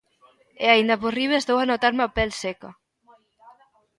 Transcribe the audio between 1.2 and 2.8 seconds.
estou a notarme a pel seca!